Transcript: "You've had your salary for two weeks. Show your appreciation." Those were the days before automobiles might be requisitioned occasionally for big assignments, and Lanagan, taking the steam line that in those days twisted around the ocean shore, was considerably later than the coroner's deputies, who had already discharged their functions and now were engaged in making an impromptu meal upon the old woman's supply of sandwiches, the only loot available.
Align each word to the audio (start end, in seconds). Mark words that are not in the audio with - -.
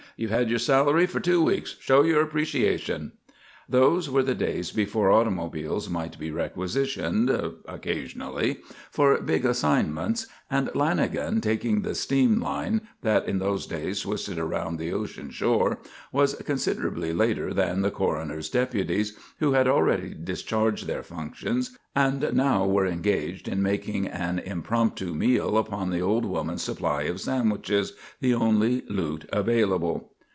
"You've 0.17 0.29
had 0.29 0.51
your 0.51 0.59
salary 0.59 1.07
for 1.07 1.19
two 1.19 1.41
weeks. 1.41 1.75
Show 1.79 2.03
your 2.03 2.21
appreciation." 2.21 3.13
Those 3.67 4.09
were 4.09 4.21
the 4.21 4.35
days 4.35 4.71
before 4.71 5.09
automobiles 5.11 5.89
might 5.89 6.19
be 6.19 6.29
requisitioned 6.29 7.29
occasionally 7.65 8.57
for 8.91 9.21
big 9.21 9.45
assignments, 9.45 10.27
and 10.49 10.67
Lanagan, 10.75 11.41
taking 11.41 11.81
the 11.81 11.95
steam 11.95 12.41
line 12.41 12.81
that 13.01 13.29
in 13.29 13.39
those 13.39 13.65
days 13.65 14.01
twisted 14.01 14.37
around 14.37 14.77
the 14.77 14.91
ocean 14.91 15.29
shore, 15.29 15.79
was 16.11 16.35
considerably 16.35 17.13
later 17.13 17.53
than 17.53 17.79
the 17.81 17.91
coroner's 17.91 18.49
deputies, 18.49 19.17
who 19.39 19.53
had 19.53 19.69
already 19.69 20.13
discharged 20.21 20.85
their 20.85 21.03
functions 21.03 21.77
and 21.95 22.29
now 22.33 22.65
were 22.65 22.85
engaged 22.87 23.47
in 23.47 23.63
making 23.63 24.05
an 24.05 24.39
impromptu 24.39 25.13
meal 25.13 25.57
upon 25.57 25.91
the 25.91 26.01
old 26.01 26.25
woman's 26.25 26.61
supply 26.63 27.03
of 27.03 27.21
sandwiches, 27.21 27.93
the 28.19 28.33
only 28.33 28.83
loot 28.89 29.29
available. 29.31 30.09